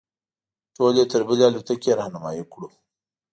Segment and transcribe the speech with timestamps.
[0.75, 2.67] ټول یې تر بلې الوتکې رهنمایي کړو.